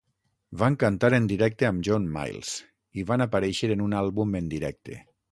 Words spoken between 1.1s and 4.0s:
en directe amb John Miles i van aparèixer en un